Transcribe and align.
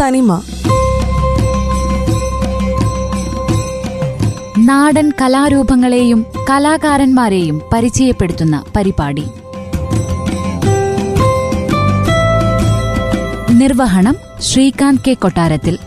തനിമ. 0.00 0.42
നാടൻ 4.58 5.12
കലാരൂപങ്ങളെയും 5.20 6.26
കലാകാരന്മാരെയും 6.50 7.62
പരിചയപ്പെടുത്തുന്ന 7.72 8.64
പരിപാടി. 8.76 9.24
നിർവഹണം 13.50 14.16
ശ്രീകാന്ത് 14.40 15.00
കെ 15.06 15.14
കൊട്ടാരത്തിൽ. 15.14 15.78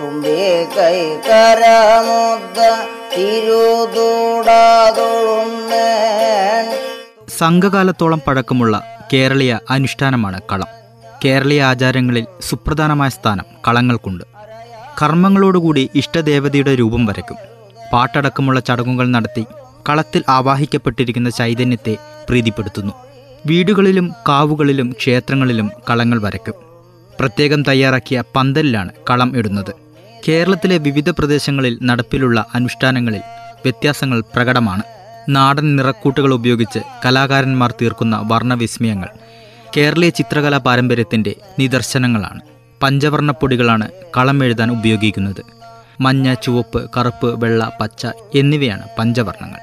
തുമ്പി 0.00 0.64
കൈ 0.64 1.16
കരമുദ്ദ 1.16 2.58
സംഘകാലത്തോളം 7.28 8.22
പഴക്കമുള്ള 8.26 8.82
കേരളീയ 9.12 9.58
അനുഷ്ഠാനമാണ് 9.70 10.40
കളം. 10.52 10.66
കേരളീയ 11.24 11.62
ആചാരങ്ങളിൽ 11.62 12.26
സുപ്രധാനമായ 12.40 13.08
സ്ഥാനം 13.08 13.44
കളങ്ങൾക്കുണ്ട്. 13.68 14.24
കർമ്മങ്ങളോടുകൂടി 15.02 15.90
ഇഷ്ടദേവതയുടെ 15.94 16.74
രൂപം 16.74 17.06
വരയ്ക്കും. 17.06 17.55
പാട്ടടക്കമുള്ള 17.92 18.60
ചടങ്ങുകൾ 18.60 19.08
നടത്തി 19.08 19.44
കളത്തിൽ 19.88 20.22
ആവാഹിക്കപ്പെട്ടിരിക്കുന്ന 20.28 21.30
ചൈതന്യത്തെ 21.30 21.96
പ്രീതിപ്പെടുത്തുന്നു. 22.28 22.92
വീടുകളിലും 23.46 24.12
കാവുകളിലും 24.28 24.92
ക്ഷേത്രങ്ങളിലും 24.92 25.70
കളങ്ങൾ 25.90 26.22
വരയ്ക്കും. 26.22 26.54
പ്രത്യേകം 27.20 27.62
തയ്യാറാക്കിയ 27.62 28.22
പന്തലിലാണ് 28.36 28.88
കളം 29.10 29.36
ഇടുന്നത്. 29.36 29.74
കേരളത്തിലെ 30.28 30.78
വിവിധ 30.78 31.10
പ്രദേശങ്ങളിൽ 31.10 31.78
നടപ്പിലുള്ള 31.82 32.46
അനുഷ്ഠാനങ്ങളിൽ 32.54 33.20
വ്യത്യാസങ്ങൾ 33.64 34.20
പ്രകടമാണ്. 34.20 34.82
നാടൻ 35.28 35.76
നിറക്കൂട്ടുകൾ 35.76 36.34
ഉപയോഗിച്ച് 36.34 36.78
കലാകാരന്മാർ 37.06 37.74
തീർക്കുന്ന 37.82 38.22
വർണവിസ്മയങ്ങൾ 38.24 39.08
കേരളീയ 39.76 40.10
ചിത്രകലാ 40.10 40.58
പാരമ്പര്യത്തിന്റെ 40.58 41.36
നിദർശനങ്ങളാണ്. 41.58 42.40
പഞ്ചവർണപ്പൊടികളാണ് 42.82 43.88
കളം 44.16 44.44
എഴുതാൻ 44.44 44.70
ഉപയോഗിക്കുന്നത്. 44.70 45.55
മഞ്ഞ 46.00 46.34
ചുവപ്പ് 46.34 46.90
കറുപ്പ് 46.96 47.44
വെള്ള 47.44 47.72
പച്ച 47.80 48.06
എന്നിവയാണ് 48.34 48.82
പഞ്ചവർണങ്ങൾ. 48.98 49.60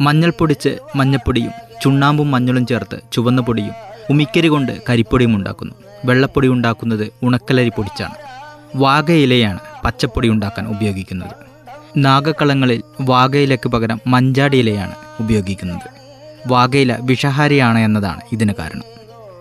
മഞ്ഞൾ 0.00 0.32
പൊടിച്ച് 0.38 0.78
മഞ്ഞപ്പൊടിയും 0.96 1.52
ചുണ്ണാമ്പും 1.82 2.30
മഞ്ഞളും 2.30 2.66
ചേർത്ത് 2.66 3.00
ചുവന്ന 3.12 3.40
പൊടിയും 3.40 3.74
ഉമിക്കരി 4.10 4.48
കൊണ്ട് 4.48 4.72
കരിപ്പൊടിയും 4.88 5.36
ഉണ്ടാക്കുന്നു. 5.36 5.74
വെള്ളപ്പൊടി 6.04 6.48
ഉണ്ടാക്കുന്നത് 6.48 7.12
ഉണക്കലരി 7.22 7.68
പൊടിച്ചാണ്. 7.68 8.14
വാഗയിലയാണ് 8.76 9.58
പച്ചപ്പൊടി 9.84 10.28
ഉണ്ടാക്കാൻ 10.28 10.68
ഉപയോഗിക്കുന്നത്. 10.68 11.34
നാഗക്കളങ്ങളിൽ 11.96 12.82
വാഗയിലയ്ക്ക് 13.00 13.68
പകരം 13.68 14.00
മഞ്ചാടി 14.06 14.58
ഇലയാണ് 14.58 14.94
ഉപയോഗിക്കുന്നത്. 15.20 15.88
വാഗയില 16.46 16.96
വിഷഹാരിയാണ് 17.00 17.78
എന്നതാണ് 17.78 18.20
ഇതിന് 18.32 18.52
കാരണം. 18.58 18.82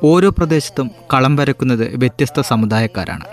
ഓരോ 0.03 0.29
പ്രദേശത്തും 0.29 0.91
കളം 1.13 1.35
വരക്കുന്നത് 1.35 1.95
വ്യത്യസ്ത 1.95 2.41
സമുദായക്കാരാണ്. 2.41 3.25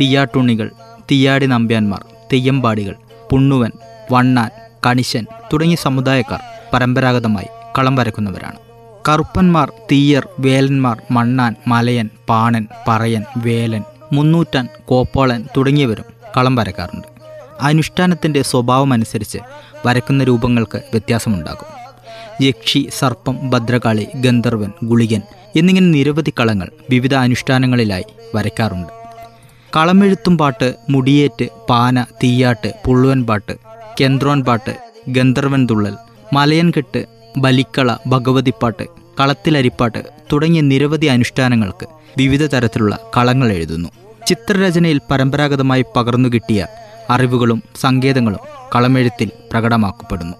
തീയാട്ടുണ്ണികൾ 0.00 0.70
തീയാടി 1.10 1.46
നമ്പ്യാന്മാർ 1.46 2.15
തെയ്യമ്പാടികൾ 2.32 2.94
പുണ്ണുവൻ 3.32 3.70
വണ്ണാൻ 4.12 4.50
കണിശൻ 4.86 5.26
തുടങ്ങിയ 5.52 5.76
സമുദായക്കാർ 5.76 6.40
പരമ്പരാഗതമായി 6.72 7.46
കളം 7.78 7.96
വരക്കുന്നവരാണ്. 7.96 8.56
കറുപ്പന്മാർ 9.08 9.72
തീയർ 9.92 10.28
വേലന്മാർ 10.38 11.02
മണ്ണാൻ 11.10 11.54
മലയൻ 11.66 12.10
പാണൻ 12.28 12.66
പറയൻ 12.88 13.24
വേലൻ 13.36 13.82
മുന്നൂറ്റാൻ 14.12 14.68
കോപ്പാളൻ 14.84 15.48
തുടങ്ങിയവരും 15.56 16.04
കളം 16.36 16.54
വരക്കാറുണ്ട്. 16.54 17.06
അനുഷ്ഠാനത്തിന്റെ 17.60 18.42
സ്വഭാവമനുസരിച്ച് 18.42 19.38
വരക്കുന്ന 19.86 20.24
രൂപങ്ങൾക്ക് 20.24 20.76
വ്യത്യാസമുണ്ടാകും. 20.76 21.76
യക്ഷി 22.44 22.90
സർപ്പം 22.98 23.50
ഭദ്രകാളി 23.50 24.06
ഗന്ധർവൻ 24.14 24.72
ഗുളികൻ 24.84 25.22
എന്നിങ്ങനെ 25.56 25.86
നിരവധി 25.86 26.32
കളങ്ങൾ 26.40 26.68
വിവിധ 26.90 27.14
അനുഷ്ഠാനങ്ങളിലായി 27.14 28.04
വരയ്ക്കാറുണ്ട്. 28.34 29.05
കളമെഴുത്തും 29.76 30.38
പാട്ട് 30.38 30.74
മുടിയേറ്റ് 30.90 31.48
പാന 31.70 32.02
തീയാട്ട് 32.02 32.72
പുള്ളുവൻ 32.86 33.24
പാട്ട് 33.26 33.54
കേന്ദ്രോൻ 34.00 34.44
പാട്ട് 34.44 34.76
ഗന്ധർവൻ 35.08 35.66
തുള്ളൽ 35.70 35.94
മലയൻകെട്ട് 36.32 37.06
ബലിക്കള 37.38 37.96
ഭഗവതിപ്പാട്ട് 38.06 38.84
കളത്തിലരിപ്പാട്ട് 39.20 40.02
തുടങ്ങിയ 40.32 40.60
നിരവധി 40.60 41.06
അനുഷ്ഠാനങ്ങൾക്ക് 41.06 41.86
വിവിധ 42.18 42.46
തരത്തിലുള്ള 42.46 42.98
കളങ്ങൾ 43.16 43.52
എഴുതുന്നു. 43.52 43.88
ചിത്രരചനയിൽ 44.26 45.00
പരമ്പരാഗതമായി 45.10 45.84
പകർന്നു 45.96 46.28
കിട്ടിയ 46.28 46.66
അറിവുകളും 47.10 47.62
സങ്കേതങ്ങളും 47.80 48.40
കളമെഴുത്തിൽ 48.74 49.30
പ്രകടമാക്കപ്പെടുന്നു. 49.52 50.36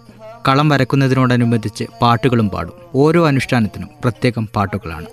കളം 0.48 0.68
വരക്കുന്നതിനോടനുബന്ധിച്ച് 0.68 1.84
പാട്ടുകളും 2.02 2.50
പാടും. 2.50 2.72
ഓരോ 2.94 3.26
അനുഷ്ഠാനത്തിനും 3.26 3.88
പ്രത്യേകം 4.02 4.48
പാട്ടുകളാണ്. 4.56 5.06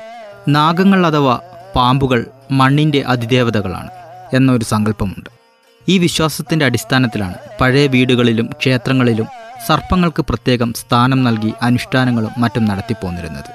നാഗങ്ങൾ 0.52 1.06
അഥവാ 1.06 1.40
പാമ്പുകൾ 1.76 2.26
മണ്ണിന്റെ 2.50 3.04
അതിദേവതകളാണ് 3.06 3.90
എന്നൊരു 4.36 4.64
സങ്കല്പമുണ്ട്. 4.64 5.30
ഈ 5.88 5.98
വിശ്വാസത്തിന്റെ 5.98 6.66
അടിസ്ഥാനത്തിലാണ് 6.66 7.34
പഴയ 7.60 7.86
വീടുകളിലും 7.86 8.50
ക്ഷേത്രങ്ങളിലും 8.58 9.26
സർപ്പങ്ങൾക്ക് 9.67 10.23
പ്രത്യേകം 10.23 10.73
സ്ഥാനം 10.73 11.25
നൽകി 11.25 11.53
അനുഷ്ഠാനങ്ങളും 11.62 12.31
മറ്റും 12.38 12.64
നടത്തിപ്പോന്നിരുന്നത്. 12.64 13.50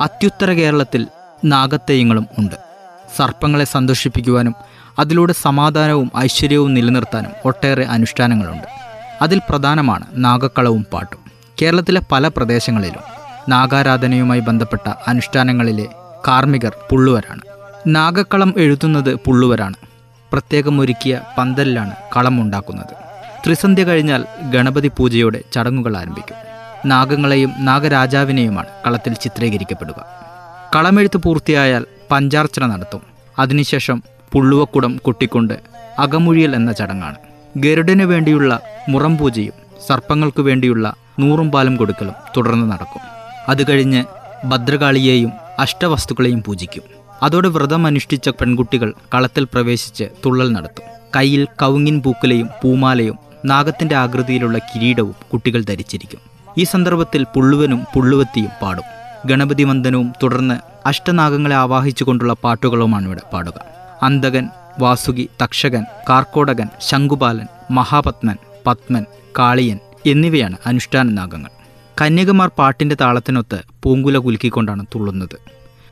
അത്യുത്തര 0.00 0.50
കേരളത്തിൽ 0.50 1.06
നാഗത്തെയ്യങ്ങളും 1.44 2.26
ഉണ്ട്. 2.38 2.54
സർപ്പങ്ങളെ 3.16 3.64
സന്തോഷിപ്പിക്കുവാനും 3.64 4.54
അതിലൂടെ 4.98 5.34
സമാധാനവും 5.42 6.12
ഐശ്വര്യവും 6.18 6.74
നിലനിർത്താനും 6.74 7.30
ഒട്ടേറെ 7.44 7.84
അനുഷ്ഠാനങ്ങളുണ്ട്. 7.84 8.66
അതിൽ 9.22 9.40
പ്രധാനമാണ് 9.48 10.04
നാഗക്കളവും 10.14 10.86
പാട്ടും. 10.92 11.18
കേരളത്തിലെ 11.62 12.00
പല 12.12 12.28
പ്രദേശങ്ങളിലും 12.28 13.02
നാഗാരാധനയുമായി 13.48 14.40
ബന്ധപ്പെട്ട 14.40 14.92
അനുഷ്ഠാനങ്ങളിലെ 15.08 15.86
കാർമ്മികർ 16.28 16.72
പുള്ളുവരാണ്. 16.90 17.40
നാഗക്കളം 17.86 18.54
എഴുതുന്നത് 18.56 19.14
പുള്ളുവരാണ്. 19.14 19.74
പ്രത്യേകം 20.32 20.80
ഒരുക്കിയ 20.80 21.20
പന്തലിലാണ് 21.38 21.94
കളം 22.16 22.40
ഉണ്ടാക്കുന്നത് 22.42 22.97
ത്രിസന്ധ്യ 23.44 23.84
കഴിഞ്ഞാൽ 23.84 24.24
ഗണപതി 24.50 24.90
പൂജയോടെ 24.96 25.40
ചടങ്ങുകൾ 25.52 25.96
ആരംഭിക്കും. 25.96 26.36
നാഗങ്ങളെയും 26.86 27.52
നാഗരാജാവിനെയുമാണ് 27.58 28.66
കളത്തിൽ 28.86 29.12
ചിത്രീകരിക്കപ്പെടുക. 29.14 30.06
കളമെഴുത്ത് 30.76 31.16
പൂർത്തിയായാൽ 31.16 31.84
പഞ്ചാർച്ചന 32.10 32.66
നടത്തും. 32.66 33.02
അതിനുശേഷം 33.38 34.02
പുള്ളുവക്കുടം 34.32 34.96
കൊട്ടിക്കൊണ്ട് 34.96 35.54
അകമുഴിയൽ 35.98 36.54
എന്ന 36.54 36.72
ചടങ്ങാണ്. 36.72 37.16
ഗരുഡന് 37.56 38.02
വേണ്ടിയുള്ള 38.02 38.60
മുറം 38.88 39.16
പൂജയും 39.16 39.52
സർപ്പങ്ങൾക്കു 39.86 40.42
വേണ്ടിയുള്ള 40.42 40.94
നൂറും 41.18 41.50
പാലും 41.50 41.76
കൊടുക്കലും 41.76 42.14
തുടർന്ന് 42.36 42.70
നടക്കും. 42.70 43.00
അത് 43.48 43.70
കഴിഞ്ഞ് 43.70 44.04
ഭദ്രകാളിയെയും 44.46 45.32
അഷ്ടവസ്തുക്കളെയും 45.58 46.42
പൂജിക്കും. 46.42 46.82
അതോടെ 47.22 47.48
വ്രതം 47.48 47.86
അനുഷ്ഠിച്ച 47.86 48.28
പെൺകുട്ടികൾ 48.28 48.94
കളത്തിൽ 49.14 49.44
പ്രവേശിച്ച് 49.44 50.04
തുള്ളൽ 50.26 50.52
നടത്തും. 50.52 50.84
കയ്യിൽ 51.16 51.44
കൗങ്ങിൻ 51.44 52.02
പൂക്കലയും 52.02 52.48
പൂമാലയും 52.62 53.27
നാഗത്തിന്റെ 53.48 53.94
ആകൃതിയിലുള്ള 53.94 54.58
കിരീടവും 54.58 55.14
കുട്ടികൾ 55.32 55.60
ധരിച്ചിരിക്കും. 55.62 56.20
ഈ 56.58 56.64
സന്ദർഭത്തിൽ 56.64 57.22
പുള്ളുവനും 57.24 57.80
പുള്ളുവത്തിയും 57.94 58.50
പാടും. 58.62 58.84
ഗണപതി 59.26 59.64
വന്ദനവും 59.64 60.12
തുടർന്ന് 60.22 60.56
അഷ്ടനാഗങ്ങളെ 60.88 61.56
ആവാഹിച്ചുകൊണ്ടുള്ള 61.56 62.32
പാട്ടുകളുമാണ് 62.44 63.06
ഇവിടെ 63.06 63.22
പാടുക. 63.32 63.52
അന്തകൻ 64.02 64.48
വാസുകി 64.78 65.28
തക്ഷകൻ 65.42 65.84
കാർക്കോടകൻ 66.08 66.68
ശംഖുപാലൻ 66.80 67.46
മഹാപത്മൻ 67.70 68.36
പത്മൻ 68.66 69.04
കാളിയൻ 69.38 69.78
എന്നിവയാണ് 70.06 70.56
അനുഷ്ഠാന 70.66 71.08
നാഗങ്ങൾ 71.10 71.50
കന്യകമാർ 72.00 72.50
പാട്ടിന്റെ 72.58 72.96
താളത്തിനൊത്ത് 73.00 73.58
പൂങ്കുല 73.82 74.18
കുലുക്കിക്കൊണ്ടാണ് 74.18 74.86
തുള്ളുന്നത്. 74.94 75.38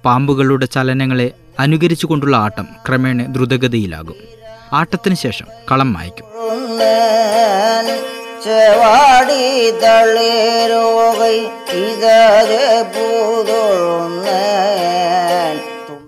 പാമ്പുകളുടെ 0.05 0.67
ചലനങ്ങളെ 0.67 1.31
അനുകരിച്ചുകൊണ്ടുള്ള 1.59 2.37
ആട്ടം 2.37 2.67
ക്രമേണ 2.89 3.23
ദ്രുതഗതിയിലാകും. 3.33 4.15
ആട്ടത്തിന് 4.73 5.15
ശേഷം 5.15 5.47
കളം 5.73 5.93
മായ്ക്കും. 5.93 6.26
ഉണ്ണാൻ 6.67 7.87
செவாடி 8.45 9.71
தளேரோகை 9.71 11.51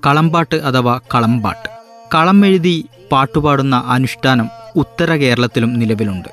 കളംപാട്ട് 0.06 0.56
അഥവാ 0.56 1.00
കളംപാട്ട്. 1.14 1.68
കളം 2.14 2.46
എഴുതി 2.46 2.86
പാട്ടുപാടുന്ന 3.12 3.84
അനുഷ്ഠാനം 3.86 4.50
ഉത്തര 4.76 5.12
കേരളത്തിലും 5.12 5.78
നിലവിലുണ്ട്. 5.78 6.28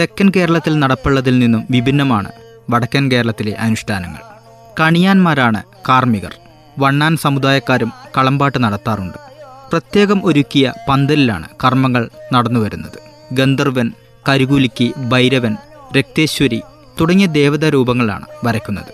തെക്കൻ 0.00 0.32
കേരളത്തിൽ 0.36 0.78
നടപ്പുള്ളതിൽ 0.78 1.38
നിന്നും 1.38 1.66
വിഭിന്നമാണ് 1.70 2.32
വടക്കൻ 2.70 3.10
കേരളത്തിലെ 3.10 3.52
അനുഷ്ഠാനങ്ങൾ. 3.52 4.20
കണിയാന്മാരാണ് 4.80 5.62
കാർമ്മികർ. 5.88 6.34
വണ്ണാൻ 6.78 7.16
സമുദായക്കാരും 7.16 7.92
കളംപാട്ട് 8.18 8.64
നടത്താറുണ്ട്. 8.64 9.18
പ്രത്യേകം 9.70 10.20
ഒരുക്കിയ 10.24 10.72
പന്തലിലാണ് 10.88 11.48
കർമ്മങ്ങൾ 11.64 12.10
നടന്നുവരുന്നത്. 12.32 13.09
ഗന്ധർവൻ 13.32 13.92
കരികുലുക്കി 14.28 14.92
ഭൈരവൻ 15.12 15.56
രക്തേശ്വരി 15.96 16.60
തുടങ്ങിയ 17.00 17.26
ദേവതാ 17.26 17.68
രൂപങ്ങളാണ് 17.68 18.26
വരയ്ക്കുന്നത്. 18.46 18.90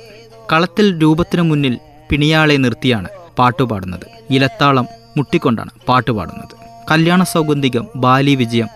കളത്തിൽ 0.53 1.03
രൂപത്തിനു 1.03 1.43
മുന്നിൽ 1.43 1.79
പിണിയാളെ 2.11 2.56
നിർത്തിയാണ് 2.56 3.09
പാട്ടുപാടുന്നത് 3.38 4.06
ഇലത്താളം 4.31 4.87
മുട്ടിക്കൊണ്ടാണ് 5.17 5.71
പാട്ടുപാടുന്നത് 5.88 6.55
കല്യാണ 6.91 7.23
സൗഗന്ധികം 7.23 7.88
ബാലി 7.97 8.35
വിജയം 8.35 8.69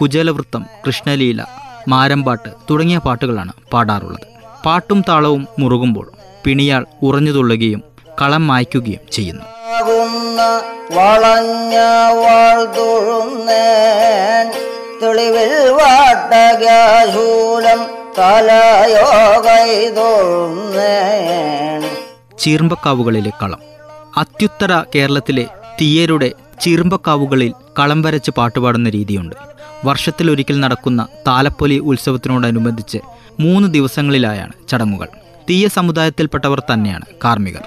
കുജലവൃത്തം 0.00 0.66
കൃഷ്ണലീല 0.86 1.42
മാരമ്പാട്ട് 1.88 2.50
തുടങ്ങിയ 2.70 2.98
പാട്ടുകളാണ് 2.98 3.52
പാടാറുള്ളത്. 3.72 4.26
പാട്ടും 4.66 5.00
താളവും 5.08 5.48
മുറുകുമ്പോൾ 5.58 6.06
പിണിയാൾ 6.44 6.86
ഉറഞ്ഞുതുള്ളുകയും 7.02 7.82
കളം 8.22 8.46
മായ്ക്കുകയും 8.46 9.02
ചെയ്യുന്നു. 9.12 9.44
വളഞ്ഞ 10.96 11.76
വാൾ 12.22 12.58
തെളിവിൽ 15.04 15.70
തൊഴുന്നേൻ 19.96 21.82
ചീർമ്പക്കാവുകളിലെ 22.38 23.32
കളം. 23.42 23.58
അത്യുത്തര 24.16 24.82
കേരളത്തിലെ 24.94 25.46
തീയരുടെ 25.80 26.32
ചീർമ്പക്കാവുകളിൽ 26.60 27.54
കളം 27.78 28.02
വരച്ച് 28.02 28.30
പാട്ടുപാടുന്ന 28.30 28.90
രീതിയുണ്ട്. 28.90 29.34
വർഷത്തിലൊരിക്കൽ 29.84 30.60
നടക്കുന്ന 30.60 31.06
താലപ്പൊലി 31.26 31.78
ഉത്സവത്തിനോടനുബന്ധിച്ച് 31.78 32.98
മൂന്ന് 33.40 33.74
ദിവസങ്ങളിലായാണ് 33.74 34.52
ചടങ്ങുകൾ. 34.68 35.08
തീയ 35.50 35.68
സമുദായത്തിൽപ്പെട്ടവർ 35.68 36.60
തന്നെയാണ് 36.60 37.04
കാർമ്മികർ. 37.24 37.62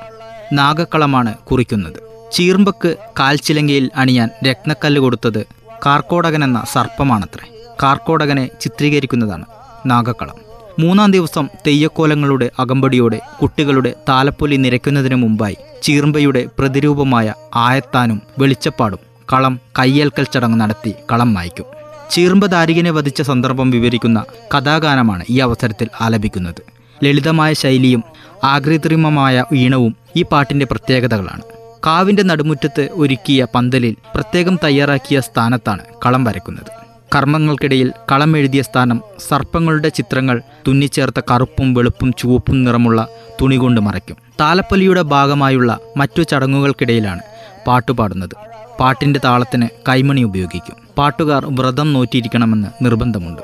നാഗക്കളമാണ് 0.54 1.34
കുറിക്കുന്നത്. 1.34 2.32
ചീർമ്പക്ക് 2.32 2.96
കാൽച്ചിലങ്കയിൽ 3.20 3.92
അണിയാൻ 3.96 4.30
രത്നക്കല്ല് 4.50 5.02
കൊടുത്തത് 5.02 5.57
കാർക്കോടകൻ 5.86 6.44
എന്ന 6.44 6.64
സർപ്പമാണത്രേ. 6.74 7.50
കാർക്കോടകനെ 7.84 8.50
ചിത്രീകരിക്കുന്നതാണ് 8.62 9.46
നാഗക്കളം. 9.86 10.36
മൂന്നാം 10.80 11.12
ദിവസം 11.12 11.50
തെയ്യക്കോലങ്ങളുടെ 11.68 12.52
അകമ്പടിയോടെ 12.60 13.20
കുട്ടികളുടെ 13.42 13.94
താലപ്പൊലി 14.10 14.56
നിരയ്ക്കുന്നതിന് 14.56 15.16
മുമ്പായി 15.16 15.58
ചീർമ്പയുടെ 15.84 16.46
പ്രതിരൂപമായ 16.60 17.34
ആയത്താനും 17.56 18.22
വെളിച്ചപ്പാടും 18.40 19.00
കളം 19.34 19.60
കയ്യേൽക്കൽ 19.80 20.26
ചടങ്ങ് 20.34 20.60
നടത്തി 20.60 20.94
കളം 21.12 21.34
മായ്ക്കും. 21.34 21.66
ചീർമ്പ 22.12 22.46
ദാരികനെ 22.46 22.92
വധിച്ച 22.92 23.22
സന്ദർഭം 23.22 23.72
വിവരിക്കുന്ന 23.72 24.26
കഥാഗാനമാണ് 24.58 25.26
ഈ 25.30 25.40
അവസരത്തിൽ 25.40 25.88
ആലപിക്കുന്നത്. 26.02 26.62
ലളിതമായ 27.04 27.54
ശൈലിയും 27.54 28.04
ആകൃത്രിമമായ 28.44 29.46
ഈണവും 29.54 29.96
ഈ 30.16 30.24
പാട്ടിന്റെ 30.24 30.66
പ്രത്യേകതകളാണ്. 30.66 31.42
കാവിന്റെ 31.88 32.24
നടുമുറ്റത്ത് 32.24 32.90
ഒരുക്കിയ 32.92 33.48
പന്തലിൽ 33.56 33.96
പ്രത്യേകം 34.16 34.60
തയ്യാറാക്കിയ 34.64 35.20
സ്ഥാനത്താണ് 35.20 35.82
കളം 36.06 36.24
വരയ്ക്കുന്നത്. 36.24 36.72
കർമ്മങ്ങൾക്കിടയിൽ 37.16 37.92
കളം 38.12 38.38
എഴുതിയ 38.38 38.62
സ്ഥാനം 38.62 39.02
സർപ്പങ്ങളുടെ 39.30 39.90
ചിത്രങ്ങൾ 39.90 40.42
തുന്നിച്ചേർത്ത 40.68 41.22
കറുപ്പും 41.32 41.74
വെളുപ്പും 41.74 42.14
ചുവപ്പും 42.14 42.64
നിറമുള്ള 42.64 43.08
തുണി 43.42 43.56
കൊണ്ട് 43.56 43.82
മറയ്ക്കും. 43.82 44.18
താലപ്പൊലിയുടെ 44.40 45.02
ഭാഗമായുള്ള 45.02 45.80
മറ്റു 45.98 46.22
ചടങ്ങുകൾക്കിടയിലാണ് 46.22 47.22
പാട്ടുപാടുന്നത് 47.68 48.36
പാട്ടിന്റെ 48.80 49.20
താളത്തിന് 49.26 49.68
കൈമണി 49.90 50.22
ഉപയോഗിക്കും. 50.22 50.76
പാട്ടുകാർ 50.98 51.46
വ്രതം 51.46 51.94
നോറ്റിയിരിക്കണമെന്ന് 51.94 52.86
നിർബന്ധമുണ്ട്. 52.86 53.42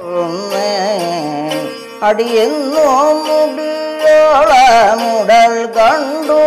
അടിയെന്നോ 2.05 3.13
മുടിയോളമുടൽ 3.27 5.69
കണ്ടു 5.77 6.39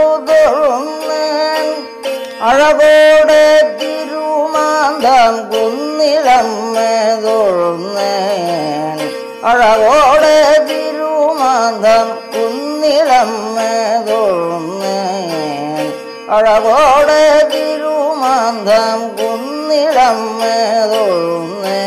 അഴകോടെ 2.40 3.44
തിരുമാന്തം 3.80 5.36
കുന്നിലമ്മേ 5.52 6.90
തൊഴുന്നേൻ 7.24 8.98
അഴകോടെ 9.44 10.36
തിരുമാന്തം 10.68 12.06
കുന്നിലമ്മേ 12.34 13.70
തൊഴുന്നേൻ 14.08 15.86
അഴകോടെ 16.28 17.22
തിരുമാന്തം 17.54 19.00
കുന്നിലമ്മേ 19.20 20.56
തൊഴുന്നേൻ 20.92 21.84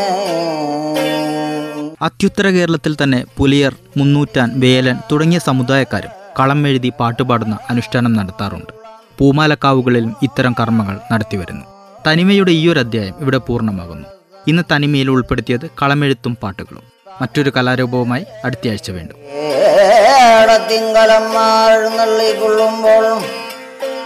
അത്യുത്തര 2.02 2.46
കേരളത്തിൽ 2.48 2.96
തന്നെ 3.02 3.24
പുലിയർ 3.36 3.72
മുന്നൂറ്റാൻ 3.96 4.50
വേലൻ 4.56 4.96
തുടങ്ങിയ 5.12 5.38
സമുദായക്കാരും 5.38 6.12
കളം 6.38 6.66
എഴുതി 6.68 6.92
പാട്ടുപാടുന്ന 7.00 7.58
അനുഷ്ഠാനം 7.70 8.12
നടത്താറുണ്ട്. 8.12 8.70
പൂമാലക്കാവുകളിലും 9.20 10.16
ഇത്തരം 10.22 10.54
കർമ്മങ്ങൾ 10.60 11.00
നടത്തിവരുന്നു. 11.12 11.64
തനിമയുടെ 12.06 12.50
ഈയൊരു 12.50 12.78
അധ്യായം 12.78 13.14
ഇവിടെ 13.20 13.38
പൂർണമാകുന്നു. 13.38 14.08
ഇന്ന് 14.46 14.62
തനിമയിൽ 14.72 15.10
ഉൾപ്പെടുത്തിയത് 15.10 15.70
കളമെഴുത്തും 15.82 16.36
പാട്ടുകളും. 16.42 16.82
മറ്റൊരു 17.22 17.52
കലാരൂപവുമായി 17.56 18.24
അടുത്തയാഴ്ച 18.44 18.90
വേണ്ടും. 18.90 19.16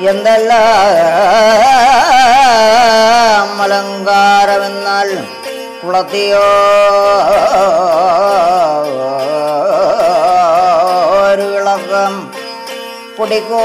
എന്തെല്ലാം 0.00 0.82
അലങ്കാരമെന്നാൽ 3.62 5.24
കുളത്തിയോ 5.86 6.44
പൊടിക്കോ 13.16 13.62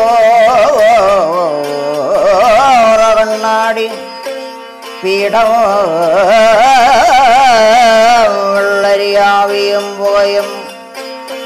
പീഠരിയാവിയും 8.51 9.85
പോയും 9.97 10.47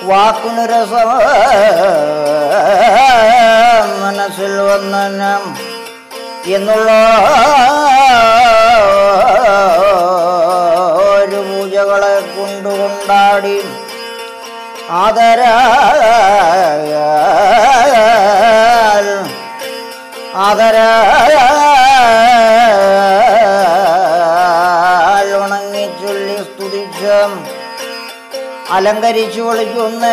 വാക്കുന് 0.06 0.64
രസം 0.70 1.08
മനസ്സിൽ 4.02 4.54
വന്നം 4.68 5.42
എന്നുള്ള 6.54 6.90
ഒരു 11.12 11.40
പൂജകളെ 11.48 12.14
കൊണ്ടുകൊണ്ടാടി 12.34 13.56
ആദര 14.98 15.40
ആദരാൽ 20.42 21.36
അലങ്കരിച്ചു 28.78 29.42
വിളിക്കുന്ന 29.42 30.04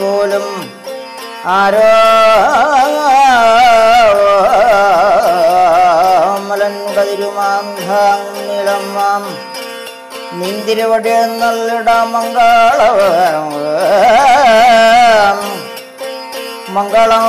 പോലും 0.00 0.46
ആരോ 1.54 1.88
മലൻകതിരുമാം 6.48 7.66
നിന്തിരുവടി 10.38 11.12
നല്ലിട 11.40 11.90
മംഗളം 12.14 13.46
മംഗളം. 13.54 15.38
മംഗളം 16.74 17.26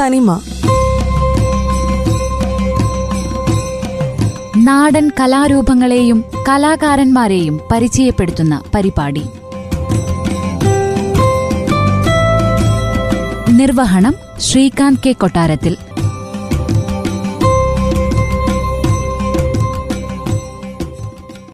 തനിമ. 0.00 0.40
നാടൻ 4.56 5.10
കലാരൂപങ്ങളെയും 5.20 6.24
കലാകാരന്മാരെയും 6.48 7.60
പരിചയപ്പെടുത്തുന്ന 7.72 8.62
പരിപാടി. 8.74 9.26
നിർവഹണം 13.50 14.14
ശ്രീകാന്ത് 14.40 14.98
കെ 15.06 15.12
കൊട്ടാരത്തിൽ. 15.12 15.76